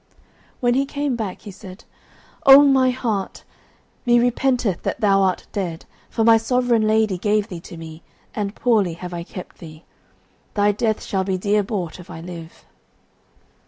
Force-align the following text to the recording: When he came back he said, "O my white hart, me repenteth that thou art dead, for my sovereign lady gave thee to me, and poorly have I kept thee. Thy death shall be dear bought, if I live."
When 0.61 0.73
he 0.73 0.87
came 0.87 1.15
back 1.15 1.41
he 1.41 1.51
said, 1.51 1.83
"O 2.47 2.63
my 2.63 2.87
white 2.87 2.95
hart, 2.95 3.43
me 4.03 4.19
repenteth 4.19 4.81
that 4.81 4.99
thou 4.99 5.21
art 5.21 5.45
dead, 5.51 5.85
for 6.09 6.23
my 6.23 6.37
sovereign 6.37 6.87
lady 6.87 7.19
gave 7.19 7.49
thee 7.49 7.59
to 7.59 7.77
me, 7.77 8.01
and 8.33 8.55
poorly 8.55 8.93
have 8.95 9.13
I 9.13 9.21
kept 9.21 9.59
thee. 9.59 9.85
Thy 10.55 10.71
death 10.71 11.03
shall 11.03 11.23
be 11.23 11.37
dear 11.37 11.61
bought, 11.61 11.99
if 11.99 12.09
I 12.09 12.19
live." 12.19 12.65